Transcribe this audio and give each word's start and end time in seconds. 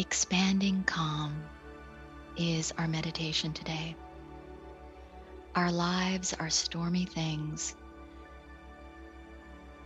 Expanding 0.00 0.82
calm 0.84 1.44
is 2.34 2.72
our 2.78 2.88
meditation 2.88 3.52
today. 3.52 3.94
Our 5.54 5.70
lives 5.70 6.32
are 6.40 6.48
stormy 6.48 7.04
things. 7.04 7.76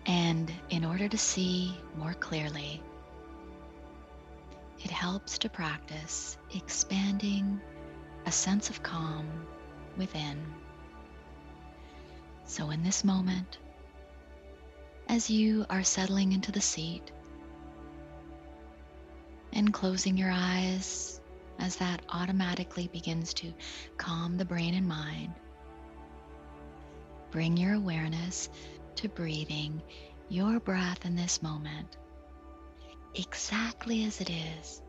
And 0.06 0.52
in 0.70 0.84
order 0.84 1.08
to 1.08 1.18
see 1.18 1.76
more 1.96 2.14
clearly, 2.14 2.80
it 4.84 4.92
helps 4.92 5.36
to 5.38 5.48
practice 5.48 6.38
expanding 6.54 7.60
a 8.24 8.30
sense 8.30 8.70
of 8.70 8.84
calm 8.84 9.26
within. 9.96 10.40
So, 12.44 12.70
in 12.70 12.84
this 12.84 13.02
moment, 13.02 13.58
as 15.08 15.28
you 15.28 15.66
are 15.68 15.82
settling 15.82 16.32
into 16.32 16.52
the 16.52 16.60
seat 16.60 17.10
and 19.54 19.72
closing 19.72 20.16
your 20.16 20.30
eyes 20.32 21.20
as 21.58 21.76
that 21.76 22.02
automatically 22.08 22.88
begins 22.88 23.32
to 23.34 23.54
calm 23.96 24.36
the 24.36 24.44
brain 24.44 24.74
and 24.74 24.86
mind, 24.86 25.32
bring 27.30 27.56
your 27.56 27.74
awareness 27.74 28.50
to 28.96 29.08
breathing 29.08 29.80
your 30.28 30.58
breath 30.60 31.04
in 31.06 31.16
this 31.16 31.42
moment 31.42 31.96
exactly 33.14 34.04
as 34.04 34.20
it 34.20 34.30
is 34.30 34.82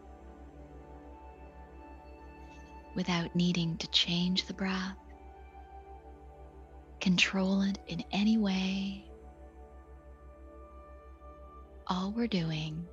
without 2.95 3.35
needing 3.35 3.77
to 3.77 3.87
change 3.89 4.47
the 4.47 4.53
breath, 4.53 4.97
control 6.99 7.61
it 7.61 7.77
in 7.87 8.03
any 8.11 8.37
way. 8.37 9.05
All 11.87 12.11
we're 12.15 12.27
doing 12.27 12.87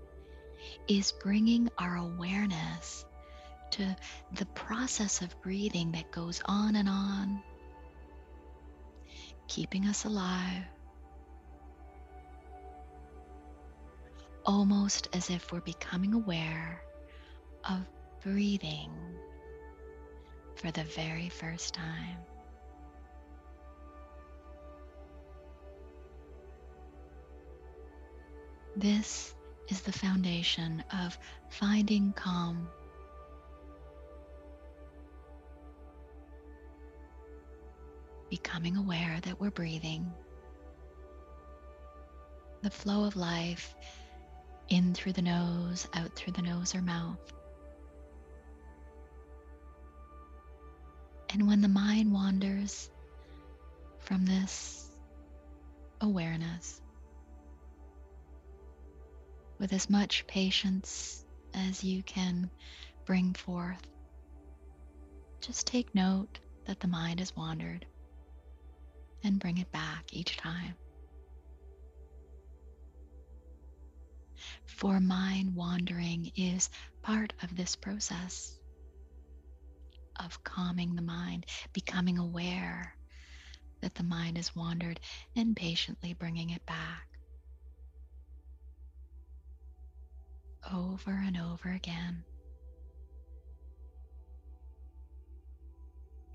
is 0.89 1.13
bringing 1.13 1.69
our 1.79 1.97
awareness 1.97 3.05
to 3.73 3.97
the 4.33 4.47
process 4.47 5.23
of 5.23 5.41
breathing 5.43 5.93
that 5.93 6.11
goes 6.11 6.43
on 6.45 6.77
and 6.77 6.89
on, 6.89 7.43
keeping 9.49 9.87
us 9.87 10.05
alive, 10.05 10.65
almost 14.45 15.09
as 15.13 15.31
if 15.31 15.53
we're 15.53 15.61
becoming 15.61 16.13
aware 16.15 16.83
of 17.69 17.81
breathing 18.23 18.91
for 20.57 20.71
the 20.71 20.85
very 20.85 21.29
first 21.29 21.75
time. 21.75 22.19
This 28.77 29.35
is 29.69 29.81
the 29.83 29.93
foundation 29.93 30.83
of 31.03 31.17
finding 31.49 32.13
calm. 32.13 32.69
Becoming 38.31 38.77
aware 38.77 39.19
that 39.23 39.41
we're 39.41 39.51
breathing. 39.51 40.13
The 42.63 42.71
flow 42.71 43.05
of 43.05 43.17
life 43.17 43.75
in 44.69 44.95
through 44.95 45.13
the 45.13 45.23
nose, 45.23 45.89
out 45.95 46.15
through 46.15 46.33
the 46.33 46.43
nose 46.43 46.75
or 46.75 46.83
mouth. 46.83 47.33
And 51.31 51.47
when 51.47 51.63
the 51.63 51.69
mind 51.69 52.13
wanders 52.13 52.91
from 54.01 54.27
this 54.27 54.87
awareness, 56.01 56.82
with 59.63 59.73
as 59.73 59.89
much 59.89 60.27
patience 60.27 61.25
as 61.55 61.85
you 61.85 62.03
can 62.03 62.51
bring 63.07 63.33
forth, 63.33 63.87
just 65.41 65.69
take 65.69 65.95
note 65.95 66.41
that 66.67 66.81
the 66.81 66.89
mind 66.89 67.21
has 67.21 67.37
wandered 67.37 67.87
and 69.23 69.39
bring 69.39 69.59
it 69.59 69.71
back 69.71 70.03
each 70.11 70.37
time. 70.37 70.75
For 74.67 74.99
mind 74.99 75.55
wandering 75.55 76.33
is 76.35 76.69
part 77.01 77.33
of 77.41 77.55
this 77.57 77.77
process 77.77 78.59
of 80.19 80.43
calming 80.43 80.97
the 80.97 81.03
mind, 81.03 81.47
becoming 81.73 82.19
aware 82.19 82.97
that 83.81 83.95
the 83.95 84.03
mind 84.03 84.39
has 84.39 84.57
wandered, 84.57 84.99
and 85.37 85.55
patiently 85.55 86.15
bringing 86.15 86.51
it 86.51 86.67
back. 86.67 87.12
Over 90.71 91.11
and 91.11 91.37
over 91.37 91.71
again. 91.71 92.25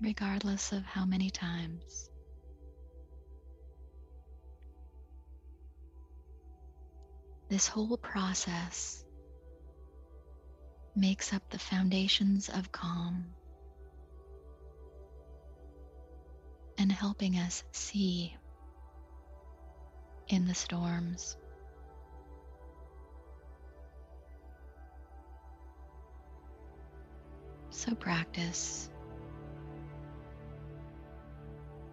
Regardless 0.00 0.72
of 0.72 0.84
how 0.84 1.04
many 1.04 1.30
times. 1.30 2.10
This 7.48 7.66
whole 7.66 7.96
process 7.96 9.04
makes 10.94 11.32
up 11.32 11.42
the 11.50 11.58
foundations 11.58 12.48
of 12.48 12.70
calm. 12.70 13.34
and 16.78 16.92
helping 16.92 17.34
us 17.38 17.64
see 17.72 18.34
in 20.28 20.46
the 20.46 20.54
storms. 20.54 21.36
So 27.70 27.94
practice 27.94 28.90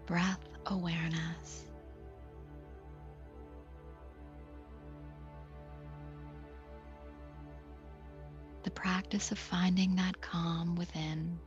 breath 0.06 0.40
awareness. 0.66 1.66
The 8.64 8.72
practice 8.72 9.32
of 9.32 9.38
finding 9.38 9.96
that 9.96 10.20
calm 10.22 10.76
within. 10.76 11.40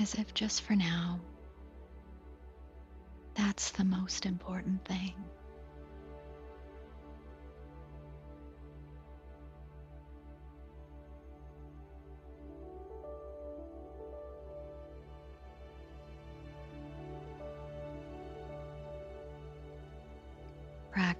as 0.00 0.14
if 0.14 0.32
just 0.32 0.62
for 0.62 0.76
now, 0.76 1.20
that's 3.34 3.70
the 3.72 3.84
most 3.84 4.26
important 4.26 4.84
thing. 4.84 5.12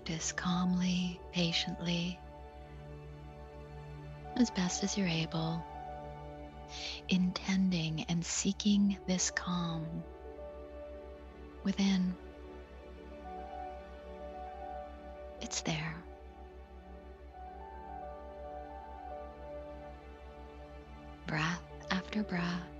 Practice 0.08 0.32
calmly, 0.32 1.20
patiently, 1.32 2.18
as 4.36 4.48
best 4.48 4.82
as 4.82 4.96
you're 4.96 5.06
able 5.06 5.62
intending 7.10 8.06
and 8.08 8.24
seeking 8.24 8.96
this 9.06 9.30
calm 9.30 9.84
within. 11.62 12.14
It's 15.42 15.60
there. 15.60 15.94
Breath 21.26 21.62
after 21.90 22.22
breath. 22.22 22.77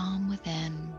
Calm 0.00 0.30
within 0.30 0.92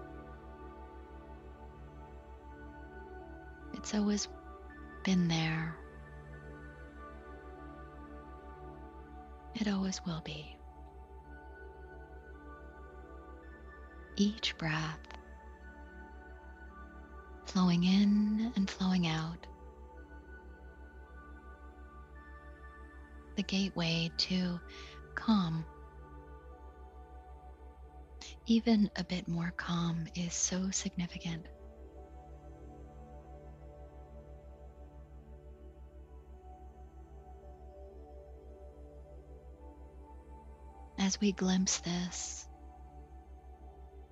It's 3.74 3.96
always 3.96 4.28
been 5.04 5.28
there. 5.28 5.76
It 9.56 9.68
always 9.68 10.00
will 10.06 10.22
be. 10.24 10.56
Each 14.18 14.56
breath 14.60 15.00
flowing 17.46 17.84
in 17.84 18.54
and 18.56 18.70
flowing 18.70 19.08
out. 19.08 19.48
The 23.36 23.44
gateway 23.44 24.12
to 24.16 24.60
calm. 25.16 25.66
Even 28.52 28.92
a 28.98 29.04
bit 29.06 29.30
more 29.30 29.54
calm 29.56 30.08
is 30.14 30.34
so 30.34 30.72
significant. 30.72 31.46
as 41.00 41.20
we 41.20 41.32
glimpse 41.32 41.80
this, 41.80 42.46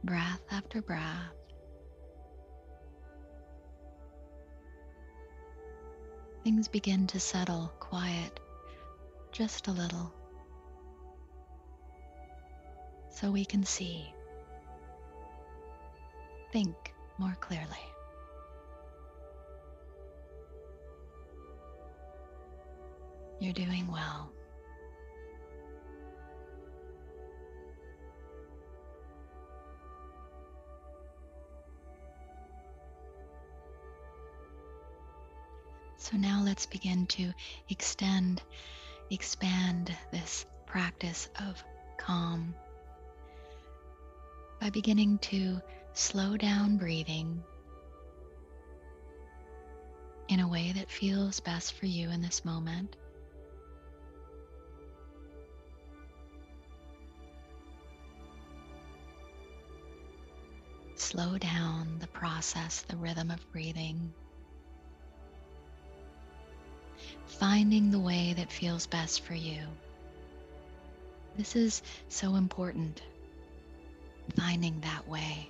breath 0.05 0.41
after 0.49 0.81
breath. 0.81 1.35
Things 6.45 6.69
begin 6.69 7.07
to 7.07 7.19
settle, 7.19 7.73
quiet 7.79 8.39
just 9.33 9.67
a 9.67 9.71
little, 9.71 10.13
so 13.09 13.31
we 13.31 13.45
can 13.45 13.63
see, 13.65 14.13
think 16.51 16.93
more 17.17 17.35
clearly. 17.39 17.65
You're 23.39 23.53
doing 23.53 23.87
well. 23.91 24.31
So 35.97 36.17
now 36.17 36.41
let's 36.43 36.65
begin 36.65 37.05
to 37.07 37.31
extend, 37.69 38.41
expand 39.11 39.95
this 40.11 40.45
practice 40.65 41.29
of 41.47 41.63
calm 41.97 42.55
by 44.59 44.69
beginning 44.69 45.19
to 45.19 45.61
slow 45.93 46.37
down 46.37 46.77
breathing 46.77 47.43
in 50.27 50.39
a 50.39 50.47
way 50.47 50.71
that 50.75 50.89
feels 50.89 51.39
best 51.39 51.73
for 51.73 51.85
you 51.85 52.09
in 52.09 52.21
this 52.21 52.45
moment. 52.45 52.95
Slow 60.95 61.37
down 61.37 61.97
the 61.99 62.07
process, 62.07 62.81
the 62.81 62.97
rhythm 62.97 63.31
of 63.31 63.51
breathing. 63.51 64.13
finding 67.39 67.89
the 67.89 67.99
way 67.99 68.33
that 68.35 68.51
feels 68.51 68.85
best 68.87 69.21
for 69.21 69.33
you. 69.33 69.61
This 71.37 71.55
is 71.55 71.81
so 72.09 72.35
important, 72.35 73.01
finding 74.35 74.81
that 74.81 75.07
way 75.07 75.49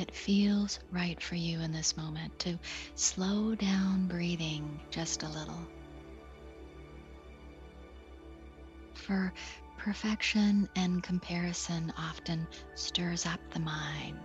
that 0.00 0.14
feels 0.14 0.80
right 0.90 1.20
for 1.22 1.34
you 1.34 1.60
in 1.60 1.72
this 1.72 1.94
moment, 1.94 2.38
to 2.38 2.58
slow 2.94 3.54
down 3.54 4.06
breathing 4.08 4.80
just 4.90 5.22
a 5.22 5.28
little. 5.28 5.68
For 8.94 9.30
perfection 9.76 10.70
and 10.74 11.02
comparison 11.02 11.92
often 11.98 12.48
stirs 12.74 13.26
up 13.26 13.40
the 13.52 13.60
mind. 13.60 14.16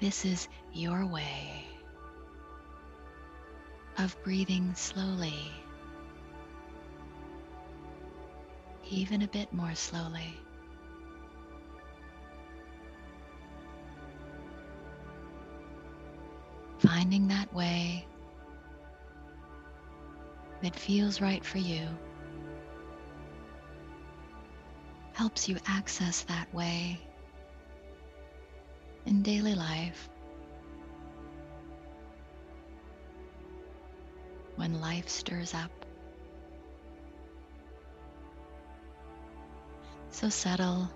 This 0.00 0.24
is 0.24 0.48
your 0.72 1.06
way 1.06 1.64
of 3.98 4.20
breathing 4.24 4.74
slowly, 4.74 5.52
even 8.90 9.22
a 9.22 9.28
bit 9.28 9.52
more 9.52 9.76
slowly. 9.76 10.36
Finding 16.92 17.28
that 17.28 17.50
way 17.54 18.06
that 20.62 20.76
feels 20.78 21.22
right 21.22 21.42
for 21.42 21.56
you 21.56 21.88
helps 25.14 25.48
you 25.48 25.56
access 25.66 26.24
that 26.24 26.52
way 26.52 27.00
in 29.06 29.22
daily 29.22 29.54
life. 29.54 30.10
When 34.56 34.78
life 34.78 35.08
stirs 35.08 35.54
up. 35.54 35.70
So 40.10 40.28
settle 40.28 40.90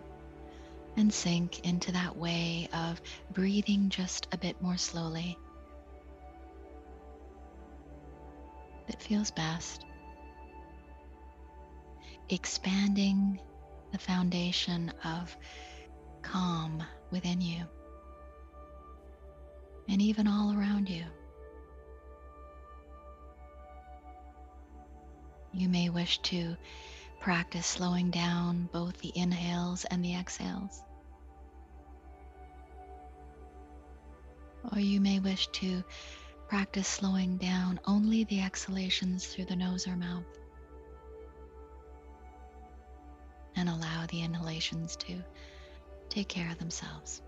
and 0.99 1.11
sink 1.11 1.61
into 1.61 1.93
that 1.93 2.19
way 2.19 2.69
of 2.75 3.01
breathing 3.31 3.89
just 3.89 4.29
a 4.33 4.37
bit 4.37 4.61
more 4.61 4.77
slowly. 4.77 5.39
That 8.97 9.03
feels 9.03 9.31
best. 9.31 9.85
Expanding 12.31 13.39
the 13.93 13.99
foundation 13.99 14.91
of 15.05 15.37
calm 16.23 16.83
within 17.11 17.41
you 17.41 17.65
and 19.89 20.01
even 20.01 20.27
all 20.27 20.57
around 20.59 20.89
you. 20.89 21.05
You 25.53 25.69
may 25.69 25.89
wish 25.91 26.19
to 26.23 26.57
practice 27.21 27.67
slowing 27.67 28.11
down 28.11 28.69
both 28.73 28.99
the 28.99 29.13
inhales 29.15 29.85
and 29.85 30.05
the 30.05 30.17
exhales. 30.17 30.83
Or 34.73 34.81
you 34.81 35.01
may 35.01 35.21
wish 35.21 35.47
to 35.49 35.85
practice 36.49 36.89
slowing 36.89 37.37
down 37.37 37.81
only 37.87 38.25
the 38.25 38.41
exhalations 38.41 39.27
through 39.27 39.47
the 39.47 39.57
nose 39.57 39.87
or 39.87 39.97
mouth. 39.97 40.25
And 43.57 43.69
allow 43.69 44.07
the 44.09 44.23
inhalations 44.23 44.97
to 44.97 45.23
take 46.09 46.29
care 46.29 46.51
of 46.51 46.59
themselves 46.59 47.23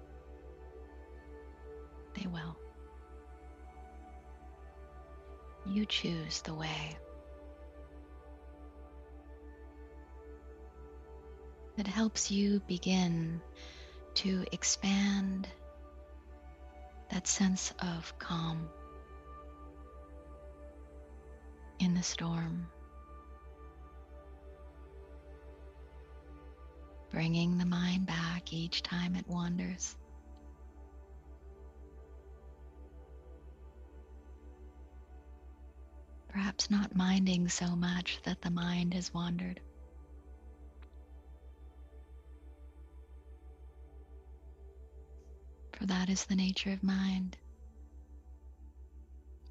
they 2.14 2.26
will. 2.28 2.56
You 5.66 5.84
choose 5.86 6.40
the 6.42 6.54
way 6.54 6.96
that 11.76 11.86
helps 11.86 12.30
you 12.30 12.60
begin 12.66 13.40
to 14.14 14.44
expand 14.52 15.46
that 17.10 17.26
sense 17.26 17.72
of 17.80 18.18
calm 18.18 18.68
in 21.88 21.94
the 21.94 22.02
storm. 22.02 22.66
Bringing 27.10 27.56
the 27.56 27.64
mind 27.64 28.06
back 28.06 28.52
each 28.52 28.82
time 28.82 29.16
it 29.16 29.26
wanders. 29.26 29.96
perhaps 36.28 36.70
not 36.70 36.94
minding 36.94 37.48
so 37.48 37.74
much 37.74 38.20
that 38.22 38.40
the 38.42 38.50
mind 38.50 38.94
has 38.94 39.12
wandered. 39.12 39.60
For 45.72 45.86
that 45.86 46.08
is 46.08 46.26
the 46.26 46.36
nature 46.36 46.70
of 46.70 46.82
mind. 46.84 47.36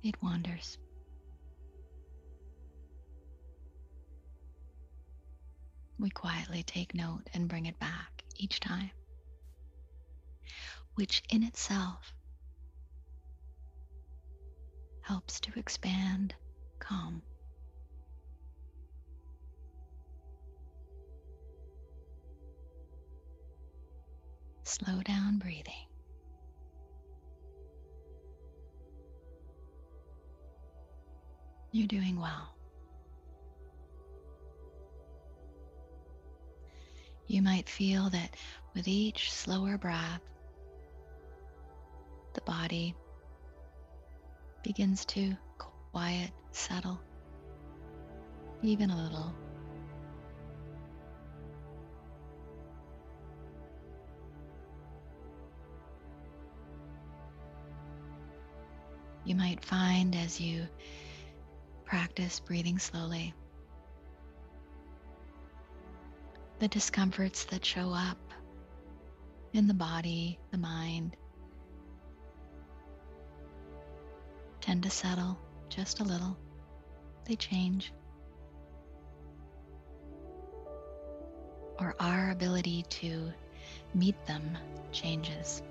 It 0.01 0.15
wanders. 0.21 0.77
We 5.99 6.09
quietly 6.11 6.61
take 6.63 6.93
note 6.93 7.23
and 7.33 7.49
bring 7.49 7.65
it 7.65 7.79
back 7.79 8.23
each 8.35 8.59
time, 8.59 8.91
which 10.95 11.23
in 11.29 11.43
itself 11.43 12.13
helps 15.01 15.39
to 15.39 15.57
expand 15.57 16.35
calm. 16.79 17.23
Slow 24.63 25.01
down 25.01 25.39
breathing. 25.39 25.73
You're 31.71 31.87
doing 31.87 32.19
well. 32.19 32.56
You 37.27 37.41
might 37.41 37.67
feel 37.67 38.09
that 38.09 38.35
with 38.73 38.87
each 38.87 39.33
slower 39.33 39.77
breath, 39.77 40.21
the 42.33 42.41
body 42.41 42.95
begins 44.63 45.03
to 45.05 45.35
quiet, 45.91 46.31
settle, 46.51 47.01
even 48.61 48.89
a 48.91 49.03
little. 49.03 49.33
You 59.25 59.35
might 59.35 59.65
find 59.65 60.15
as 60.15 60.39
you 60.39 60.65
practice 61.83 62.39
breathing 62.39 62.79
slowly 62.79 63.33
the 66.59 66.67
discomforts 66.67 67.45
that 67.45 67.63
show 67.63 67.91
up 67.91 68.17
in 69.53 69.67
the 69.67 69.73
body, 69.73 70.39
the 70.51 70.57
mind, 70.57 71.15
tend 74.59 74.83
to 74.83 74.89
settle 74.89 75.37
just 75.69 75.99
a 75.99 76.03
little. 76.03 76.37
They 77.25 77.35
change. 77.35 77.93
Or 81.79 81.95
our 81.99 82.31
ability 82.31 82.85
to 82.89 83.31
meet 83.93 84.25
them 84.25 84.57
changes. 84.91 85.61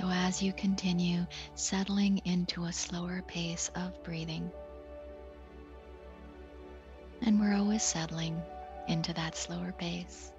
So, 0.00 0.08
as 0.08 0.40
you 0.40 0.54
continue 0.54 1.26
settling 1.56 2.22
into 2.24 2.64
a 2.64 2.72
slower 2.72 3.22
pace 3.26 3.70
of 3.74 4.02
breathing, 4.02 4.50
and 7.20 7.38
we're 7.38 7.54
always 7.54 7.82
settling 7.82 8.40
into 8.88 9.12
that 9.12 9.36
slower 9.36 9.74
pace, 9.76 10.32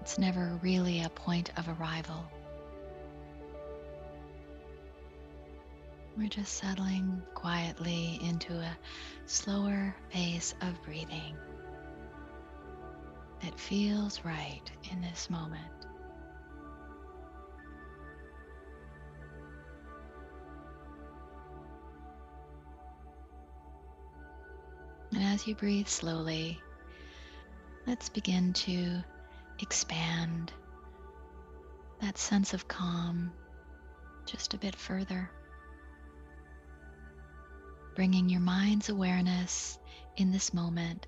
it's 0.00 0.18
never 0.18 0.56
really 0.62 1.02
a 1.02 1.08
point 1.08 1.50
of 1.56 1.68
arrival. 1.80 2.24
We're 6.16 6.28
just 6.28 6.52
settling 6.52 7.22
quietly 7.34 8.20
into 8.22 8.52
a 8.52 8.78
slower 9.26 9.96
pace 10.10 10.54
of 10.62 10.80
breathing 10.84 11.34
that 13.42 13.58
feels 13.58 14.24
right 14.24 14.62
in 14.92 15.00
this 15.00 15.28
moment. 15.28 15.75
And 25.12 25.22
as 25.22 25.46
you 25.46 25.54
breathe 25.54 25.88
slowly, 25.88 26.60
let's 27.86 28.08
begin 28.08 28.52
to 28.52 29.02
expand 29.60 30.52
that 32.00 32.18
sense 32.18 32.52
of 32.52 32.68
calm 32.68 33.32
just 34.26 34.54
a 34.54 34.58
bit 34.58 34.74
further. 34.74 35.30
Bringing 37.94 38.28
your 38.28 38.40
mind's 38.40 38.88
awareness 38.88 39.78
in 40.16 40.30
this 40.30 40.52
moment 40.52 41.06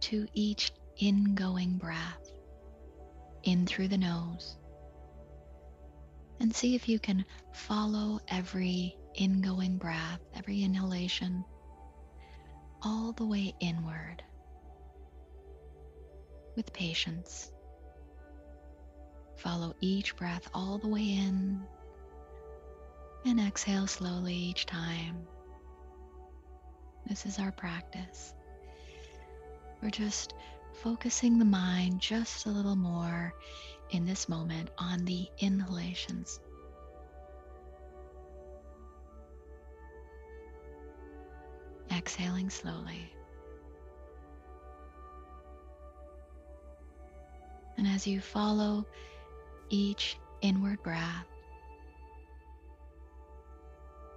to 0.00 0.26
each 0.34 0.72
ingoing 0.98 1.76
breath 1.76 2.32
in 3.44 3.66
through 3.66 3.88
the 3.88 3.98
nose. 3.98 4.56
And 6.40 6.54
see 6.54 6.74
if 6.74 6.88
you 6.88 6.98
can 6.98 7.24
follow 7.52 8.18
every 8.28 8.96
ingoing 9.14 9.76
breath, 9.76 10.20
every 10.34 10.62
inhalation 10.62 11.44
all 12.82 13.12
the 13.12 13.26
way 13.26 13.54
inward 13.60 14.22
with 16.56 16.72
patience. 16.72 17.50
Follow 19.36 19.74
each 19.80 20.16
breath 20.16 20.48
all 20.52 20.78
the 20.78 20.88
way 20.88 21.02
in 21.02 21.62
and 23.24 23.40
exhale 23.40 23.86
slowly 23.86 24.34
each 24.34 24.66
time. 24.66 25.26
This 27.06 27.26
is 27.26 27.38
our 27.38 27.52
practice. 27.52 28.34
We're 29.82 29.90
just 29.90 30.34
focusing 30.74 31.38
the 31.38 31.44
mind 31.44 32.00
just 32.00 32.46
a 32.46 32.50
little 32.50 32.76
more 32.76 33.34
in 33.90 34.04
this 34.04 34.28
moment 34.28 34.70
on 34.78 35.04
the 35.04 35.26
inhalations. 35.38 36.40
Exhaling 42.00 42.48
slowly. 42.48 43.12
And 47.76 47.86
as 47.86 48.06
you 48.06 48.22
follow 48.22 48.86
each 49.68 50.16
inward 50.40 50.82
breath, 50.82 51.26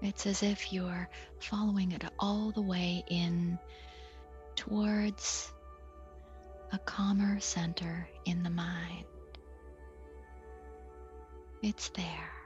it's 0.02 0.26
as 0.26 0.44
if 0.44 0.72
you're 0.72 1.10
following 1.40 1.92
it 1.92 2.06
all 2.20 2.52
the 2.52 2.62
way 2.62 3.04
in 3.10 3.60
towards 4.56 5.52
a 6.72 6.78
calmer 6.78 7.42
center 7.42 8.08
in 8.24 8.44
the 8.44 8.50
mind. 8.50 9.04
It's 11.62 11.90
there. 11.90 12.43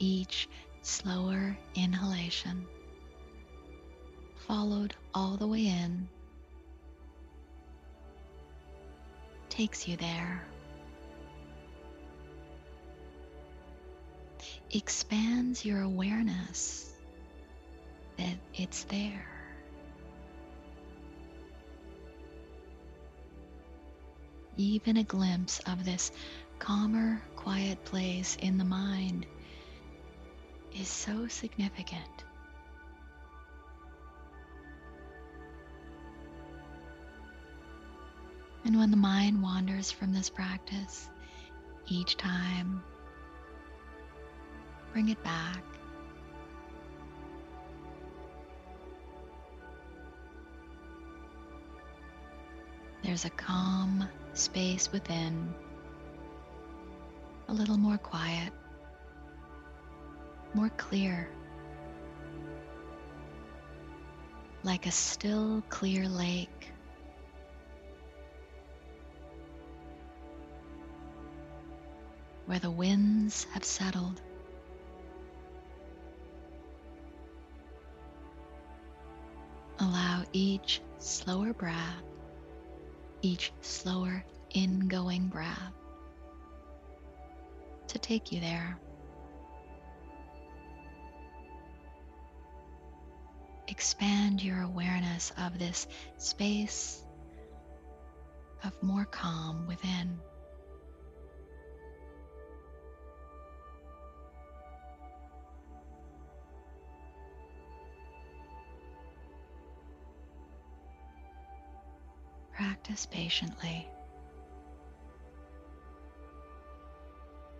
Each 0.00 0.48
slower 0.82 1.56
inhalation, 1.74 2.66
followed 4.48 4.94
all 5.14 5.36
the 5.36 5.46
way 5.46 5.66
in, 5.66 6.08
takes 9.50 9.86
you 9.86 9.96
there. 9.96 10.42
Expands 14.72 15.64
your 15.64 15.82
awareness 15.82 16.90
that 18.16 18.38
it's 18.54 18.84
there. 18.84 19.26
Even 24.56 24.96
a 24.96 25.04
glimpse 25.04 25.60
of 25.66 25.84
this 25.84 26.12
calmer, 26.58 27.20
quiet 27.36 27.84
place 27.84 28.36
in 28.40 28.58
the 28.58 28.64
mind 28.64 29.26
is 30.78 30.88
so 30.88 31.26
significant. 31.28 32.24
And 38.64 38.78
when 38.78 38.90
the 38.90 38.96
mind 38.96 39.42
wanders 39.42 39.90
from 39.90 40.12
this 40.12 40.30
practice, 40.30 41.08
each 41.88 42.16
time, 42.16 42.82
bring 44.92 45.08
it 45.08 45.22
back. 45.24 45.64
There's 53.02 53.24
a 53.24 53.30
calm 53.30 54.06
space 54.34 54.92
within, 54.92 55.52
a 57.48 57.52
little 57.52 57.78
more 57.78 57.98
quiet 57.98 58.52
more 60.54 60.70
clear, 60.76 61.28
like 64.62 64.86
a 64.86 64.90
still, 64.90 65.62
clear 65.68 66.08
lake. 66.08 66.48
Where 72.46 72.58
the 72.58 72.70
winds 72.70 73.46
have 73.52 73.64
settled. 73.64 74.20
Allow 79.78 80.24
each 80.32 80.82
slower 80.98 81.52
breath, 81.54 82.02
each 83.22 83.52
slower 83.60 84.24
ingoing 84.54 85.28
breath 85.28 85.72
to 87.86 87.98
take 87.98 88.32
you 88.32 88.40
there. 88.40 88.78
Expand 93.70 94.42
your 94.42 94.60
awareness 94.62 95.32
of 95.38 95.58
this 95.58 95.86
space 96.18 97.02
of 98.64 98.72
more 98.82 99.04
calm 99.04 99.66
within. 99.66 100.18
Practice 112.52 113.06
patiently, 113.06 113.88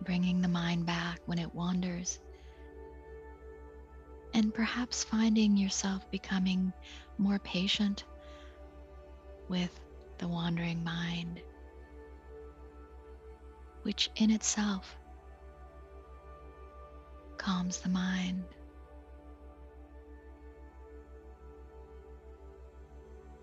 bringing 0.03 0.41
the 0.41 0.47
mind 0.47 0.85
back 0.85 1.19
when 1.25 1.39
it 1.39 1.55
wanders 1.55 2.19
and 4.33 4.53
perhaps 4.53 5.03
finding 5.03 5.57
yourself 5.57 6.09
becoming 6.11 6.71
more 7.17 7.39
patient 7.39 8.03
with 9.49 9.79
the 10.17 10.27
wandering 10.27 10.83
mind, 10.83 11.41
which 13.83 14.09
in 14.15 14.31
itself 14.31 14.95
calms 17.37 17.79
the 17.79 17.89
mind. 17.89 18.43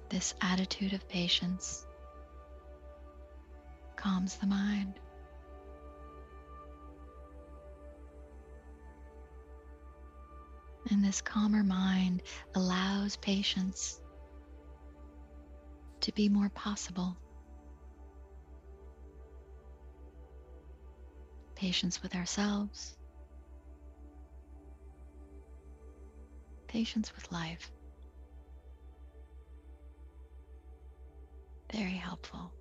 This 0.09 0.35
attitude 0.41 0.95
of 0.95 1.07
patience 1.09 1.85
calms 3.97 4.37
the 4.37 4.47
mind. 4.47 4.95
And 10.91 11.05
this 11.05 11.21
calmer 11.21 11.63
mind 11.63 12.23
allows 12.55 13.17
patience 13.17 14.01
to 16.01 16.13
be 16.13 16.29
more 16.29 16.49
possible. 16.51 17.17
Patience 21.55 22.03
with 22.03 22.15
ourselves, 22.15 22.97
patience 26.69 27.15
with 27.15 27.31
life. 27.33 27.71
Very 31.73 31.97
helpful. 31.97 32.53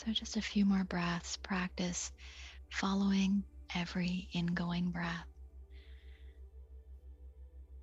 So, 0.00 0.12
just 0.12 0.38
a 0.38 0.40
few 0.40 0.64
more 0.64 0.84
breaths. 0.84 1.36
Practice 1.36 2.10
following 2.70 3.44
every 3.74 4.30
ingoing 4.32 4.92
breath, 4.92 5.26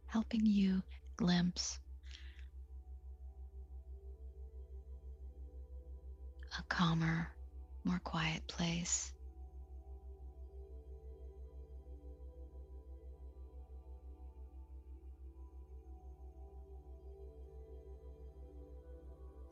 helping 0.07 0.43
you 0.43 0.81
glimpse 1.15 1.79
a 6.57 6.63
calmer, 6.69 7.29
more 7.83 8.01
quiet 8.03 8.47
place. 8.47 9.13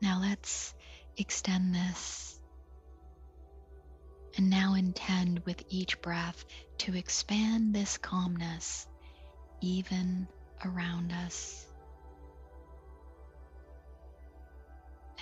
Now 0.02 0.18
let's 0.20 0.74
extend 1.16 1.72
this 1.72 2.25
and 4.36 4.50
now 4.50 4.74
intend 4.74 5.40
with 5.40 5.62
each 5.70 6.00
breath 6.02 6.44
to 6.78 6.94
expand 6.94 7.74
this 7.74 7.96
calmness 7.98 8.86
even 9.60 10.28
around 10.64 11.12
us. 11.12 11.66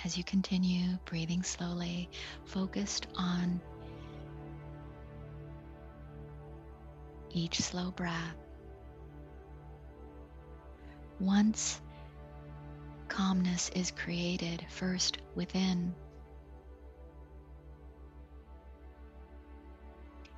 As 0.03 0.17
you 0.17 0.23
continue 0.23 0.97
breathing 1.05 1.43
slowly, 1.43 2.09
focused 2.45 3.07
on 3.17 3.61
each 7.31 7.59
slow 7.59 7.91
breath. 7.91 8.35
Once 11.19 11.81
calmness 13.07 13.69
is 13.75 13.91
created 13.91 14.65
first 14.69 15.17
within, 15.33 15.95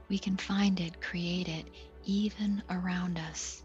we 0.10 0.18
can 0.18 0.38
find 0.38 0.80
it, 0.80 1.02
create 1.02 1.48
it 1.48 1.66
even 2.06 2.64
around 2.70 3.20
us. 3.20 3.64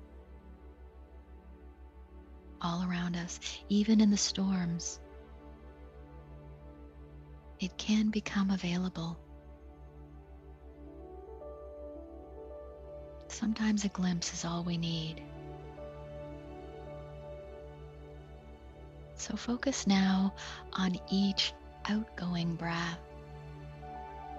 All 2.60 2.84
around 2.88 3.16
us, 3.16 3.38
even 3.68 4.00
in 4.00 4.10
the 4.10 4.16
storms, 4.16 5.00
it 7.60 7.76
can 7.76 8.10
become 8.10 8.50
available. 8.50 9.18
Sometimes 13.28 13.84
a 13.84 13.88
glimpse 13.88 14.32
is 14.34 14.44
all 14.44 14.62
we 14.64 14.76
need. 14.76 15.22
So 19.14 19.36
focus 19.36 19.86
now 19.86 20.34
on 20.72 20.98
each 21.10 21.52
outgoing 21.88 22.56
breath, 22.56 22.98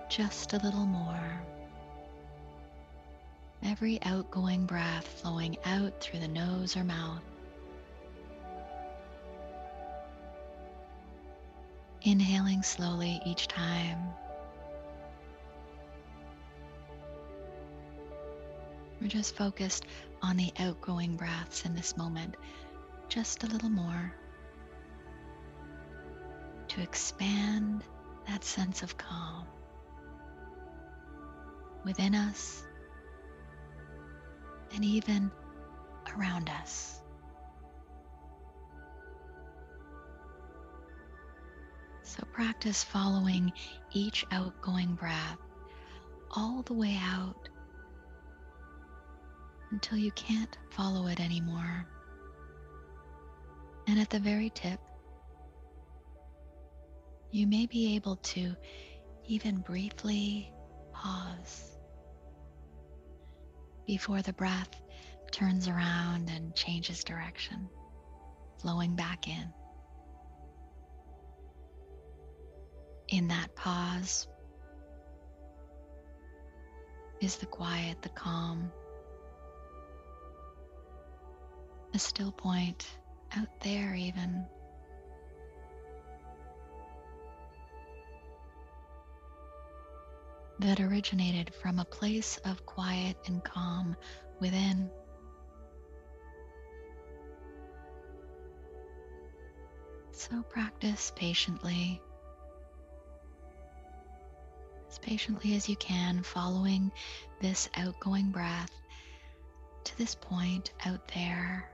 just 0.10 0.54
a 0.54 0.58
little 0.58 0.86
more. 0.86 1.44
Every 3.66 3.98
outgoing 4.04 4.66
breath 4.66 5.08
flowing 5.08 5.58
out 5.64 6.02
through 6.02 6.20
the 6.20 6.28
nose 6.28 6.76
or 6.76 6.84
mouth. 6.84 7.22
Inhaling 12.02 12.62
slowly 12.62 13.22
each 13.26 13.48
time. 13.48 13.98
We're 19.00 19.08
just 19.08 19.38
focused 19.38 19.86
on 20.22 20.36
the 20.36 20.52
outgoing 20.60 21.16
breaths 21.16 21.64
in 21.66 21.74
this 21.74 21.96
moment, 21.96 22.36
just 23.08 23.44
a 23.44 23.48
little 23.48 23.70
more 23.70 24.14
to 26.68 26.82
expand 26.82 27.84
that 28.28 28.44
sense 28.44 28.84
of 28.84 28.98
calm 28.98 29.46
within 31.86 32.16
us 32.16 32.64
and 34.74 34.84
even 34.84 35.32
around 36.16 36.50
us. 36.50 37.02
So 42.04 42.24
practice 42.32 42.84
following 42.84 43.52
each 43.92 44.26
outgoing 44.32 44.96
breath 44.96 45.38
all 46.32 46.62
the 46.64 46.74
way 46.74 47.00
out 47.02 47.50
until 49.72 49.98
you 49.98 50.12
can't 50.12 50.58
follow 50.70 51.08
it 51.08 51.20
anymore. 51.20 51.88
And 53.88 54.00
at 54.00 54.10
the 54.10 54.20
very 54.20 54.50
tip, 54.50 54.80
you 57.32 57.48
may 57.48 57.66
be 57.66 57.96
able 57.96 58.18
to 58.18 58.56
even 59.26 59.58
briefly 59.58 60.52
pause 60.94 61.73
before 63.86 64.22
the 64.22 64.34
breath 64.34 64.82
turns 65.32 65.68
around 65.68 66.30
and 66.30 66.56
changes 66.56 67.04
direction, 67.04 67.68
flowing 68.58 68.96
back 68.96 69.28
in. 69.28 69.54
In 73.10 73.28
that 73.28 73.56
pause 73.56 74.28
is 77.20 77.36
the 77.38 77.46
quiet, 77.46 78.02
the 78.02 78.10
calm, 78.10 78.72
a 81.94 82.00
still 82.00 82.32
point 82.32 82.88
out 83.36 83.48
there, 83.62 83.94
even 83.96 84.46
that 90.64 90.80
originated 90.80 91.54
from 91.54 91.78
a 91.78 91.86
place 91.86 92.38
of 92.46 92.66
quiet 92.66 93.18
and 93.28 93.44
calm 93.44 93.98
within. 94.40 94.90
So 100.12 100.42
practice 100.44 101.12
patiently, 101.18 102.02
as 104.90 104.98
patiently 105.00 105.56
as 105.56 105.68
you 105.68 105.76
can, 105.76 106.24
following 106.24 106.94
this 107.42 107.68
outgoing 107.76 108.32
breath 108.32 108.72
to 109.84 109.98
this 109.98 110.16
point 110.16 110.72
out 110.86 111.12
there, 111.14 111.70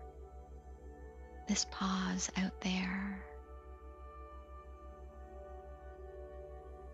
this 1.48 1.68
pause 1.70 2.32
out 2.38 2.60
there, 2.62 3.24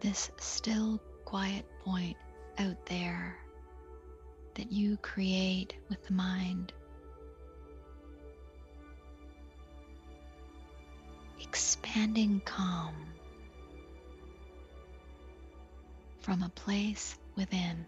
this 0.01 0.29
still 0.37 1.01
quiet 1.25 1.65
point 1.83 2.15
out 2.59 2.77
there 2.85 3.35
that 4.53 4.71
you 4.71 4.95
create 4.97 5.75
with 5.89 6.05
the 6.05 6.13
mind. 6.13 6.71
Expanding 11.41 12.41
calm 12.45 12.93
from 16.19 16.43
a 16.43 16.49
place 16.49 17.17
within 17.35 17.85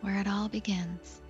where 0.00 0.18
it 0.18 0.26
all 0.26 0.48
begins. 0.48 1.20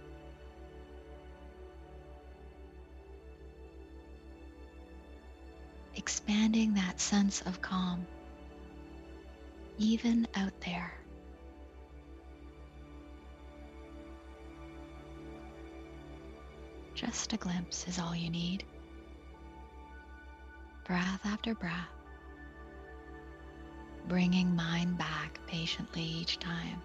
Expanding 5.96 6.74
that 6.74 7.00
sense 7.00 7.40
of 7.42 7.60
calm 7.60 8.06
even 9.78 10.26
out 10.34 10.52
there. 10.64 10.92
Just 16.94 17.32
a 17.32 17.36
glimpse 17.36 17.88
is 17.88 17.98
all 17.98 18.14
you 18.14 18.30
need. 18.30 18.64
Breath 20.86 21.20
after 21.24 21.54
breath, 21.54 21.88
bringing 24.06 24.54
mind 24.54 24.96
back 24.98 25.40
patiently 25.46 26.02
each 26.02 26.38
time. 26.38 26.80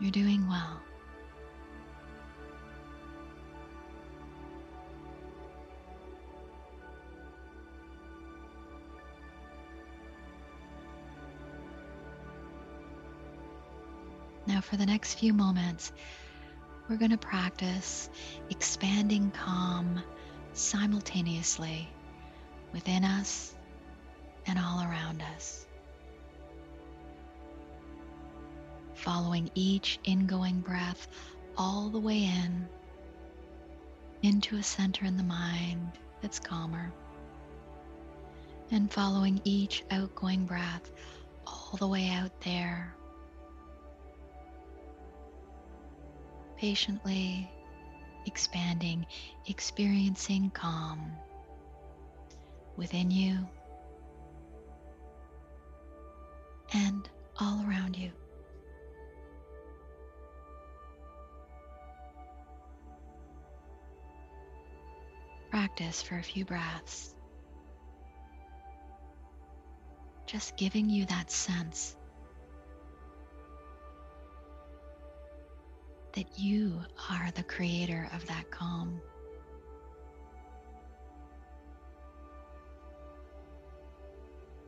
You're 0.00 0.10
doing 0.10 0.48
well. 0.48 0.80
For 14.62 14.76
the 14.76 14.86
next 14.86 15.14
few 15.14 15.32
moments, 15.32 15.92
we're 16.88 16.96
going 16.96 17.10
to 17.10 17.18
practice 17.18 18.08
expanding 18.50 19.30
calm 19.30 20.00
simultaneously 20.52 21.88
within 22.72 23.04
us 23.04 23.54
and 24.46 24.58
all 24.58 24.80
around 24.80 25.22
us. 25.34 25.66
Following 28.94 29.50
each 29.54 29.98
ingoing 30.04 30.60
breath 30.60 31.08
all 31.56 31.88
the 31.88 32.00
way 32.00 32.24
in 32.24 32.68
into 34.22 34.56
a 34.56 34.62
center 34.62 35.04
in 35.04 35.16
the 35.16 35.22
mind 35.22 35.92
that's 36.20 36.38
calmer. 36.38 36.92
And 38.70 38.90
following 38.90 39.40
each 39.44 39.84
outgoing 39.90 40.46
breath 40.46 40.92
all 41.46 41.76
the 41.78 41.88
way 41.88 42.08
out 42.08 42.40
there 42.42 42.94
patiently 46.62 47.50
expanding, 48.24 49.04
experiencing 49.48 50.48
calm 50.54 51.10
within 52.76 53.10
you 53.10 53.36
and 56.72 57.08
all 57.40 57.64
around 57.66 57.96
you. 57.96 58.12
Practice 65.50 66.00
for 66.00 66.16
a 66.16 66.22
few 66.22 66.44
breaths. 66.44 67.12
Just 70.26 70.56
giving 70.56 70.88
you 70.88 71.06
that 71.06 71.28
sense 71.28 71.96
that 76.14 76.38
you 76.38 76.80
are 77.10 77.30
the 77.34 77.42
creator 77.42 78.08
of 78.14 78.26
that 78.26 78.50
calm. 78.50 79.00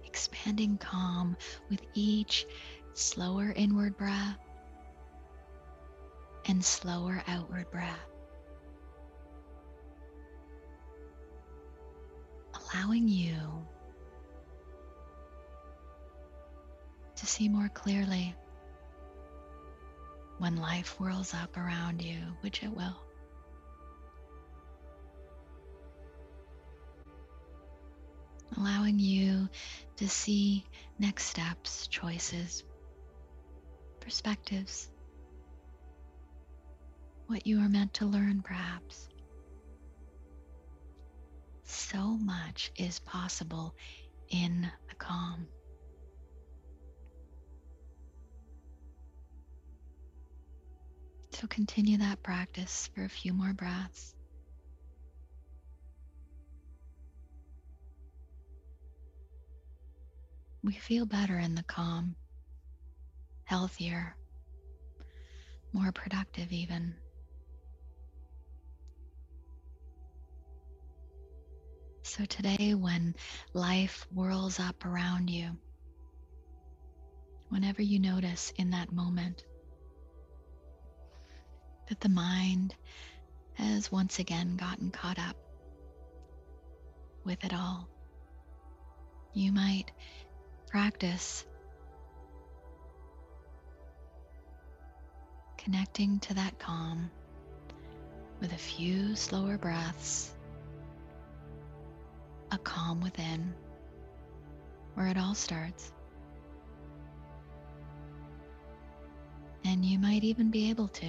Expanding 0.05 0.79
calm 0.79 1.37
with 1.69 1.83
each 1.95 2.47
slower 2.95 3.53
inward 3.57 3.97
breath 3.97 4.39
and 6.47 6.65
slower 6.65 7.23
outward 7.27 7.71
breath. 7.71 7.99
Allowing 12.73 13.09
you 13.09 13.37
to 17.17 17.27
see 17.27 17.49
more 17.49 17.69
clearly 17.69 18.35
when 20.39 20.57
life 20.57 20.89
whirls 20.99 21.33
up 21.35 21.57
around 21.57 22.03
you, 22.03 22.19
which 22.41 22.63
it 22.63 22.71
will. 22.71 23.01
Allowing 28.57 28.99
you 28.99 29.49
to 29.97 30.09
see 30.09 30.65
next 30.99 31.25
steps, 31.25 31.87
choices, 31.89 32.63
perspectives, 34.01 34.91
what 37.27 37.47
you 37.47 37.59
are 37.61 37.69
meant 37.69 37.95
to 37.95 38.07
learn, 38.07 38.43
perhaps. 38.43 39.09
So 41.65 41.99
much 41.99 42.71
is 42.77 42.99
possible 43.01 43.75
in 44.29 44.71
the 44.89 44.95
calm. 44.97 45.49
So 51.35 51.49
continue 51.49 51.99
that 51.99 52.23
practice 52.23 52.89
for 52.95 53.03
a 53.03 53.09
few 53.09 53.33
more 53.35 53.53
breaths. 53.53 54.15
We 60.63 60.75
feel 60.75 61.07
better 61.07 61.37
in 61.37 61.57
the 61.57 61.65
calm, 61.65 62.15
healthier, 63.47 64.15
more 65.73 65.91
productive, 65.91 66.53
even. 66.53 66.95
So, 72.05 72.25
today, 72.27 72.75
when 72.75 73.17
life 73.55 74.07
whirls 74.15 74.61
up 74.61 74.85
around 74.85 75.29
you, 75.29 75.51
whenever 77.49 77.83
you 77.83 77.99
notice 77.99 78.53
in 78.57 78.71
that 78.71 78.93
moment 78.93 79.43
that 81.89 82.01
the 82.01 82.09
mind 82.09 82.75
has 83.55 83.91
once 83.93 84.19
again 84.19 84.57
gotten 84.57 84.91
caught 84.91 85.19
up 85.19 85.37
with 87.25 87.45
it 87.45 87.55
all. 87.55 87.89
You 89.33 89.53
might 89.53 89.91
practice 90.69 91.45
connecting 95.57 96.21
to 96.21 96.35
that 96.35 96.59
calm 96.59 97.11
with 98.41 98.53
a 98.53 98.59
few 98.59 99.17
slower 99.17 99.57
breaths, 99.57 100.35
a 102.51 102.59
calm 102.59 103.01
within 103.01 103.55
where 104.95 105.07
it 105.07 105.17
all 105.17 105.35
starts. 105.35 105.93
And 109.65 109.85
you 109.85 109.99
might 109.99 110.25
even 110.25 110.51
be 110.51 110.69
able 110.71 110.89
to 110.89 111.07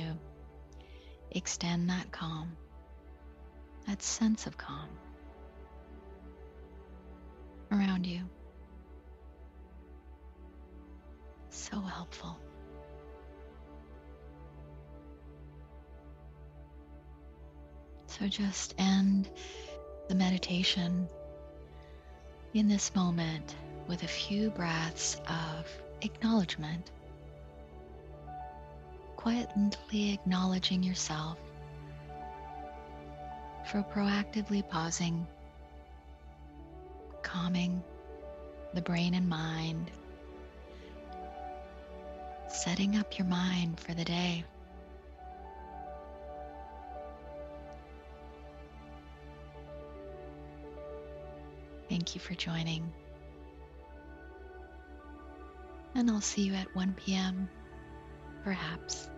extend 1.36 1.90
that 1.90 2.12
calm, 2.12 2.56
that 3.88 4.02
sense 4.02 4.48
of 4.48 4.58
calm 4.58 4.90
around 7.72 8.08
you. 8.08 8.22
So 11.50 11.80
helpful. 11.80 12.38
So 18.08 18.28
just 18.28 18.74
end 18.78 19.30
the 20.08 20.16
meditation 20.16 21.10
in 22.54 22.70
this 22.70 22.96
moment 22.96 23.56
with 23.88 24.04
a 24.04 24.08
few 24.08 24.50
breaths 24.52 25.20
of 25.28 25.68
acknowledgement 26.02 26.92
quietly 29.26 30.14
acknowledging 30.14 30.84
yourself 30.84 31.40
for 33.66 33.82
proactively 33.92 34.62
pausing, 34.70 35.26
calming 37.24 37.82
the 38.76 38.82
brain 38.84 39.16
and 39.16 39.28
mind, 39.28 39.90
setting 42.48 42.98
up 42.98 43.18
your 43.18 43.26
mind 43.26 43.80
for 43.80 43.96
the 43.96 44.04
day. 44.04 44.46
Thank 51.90 52.14
you 52.14 52.22
for 52.22 52.36
joining. 52.36 52.94
And 55.96 56.12
I'll 56.12 56.22
see 56.22 56.44
you 56.44 56.54
at 56.54 56.76
1 56.76 56.94
p.m., 57.04 57.50
perhaps. 58.44 59.10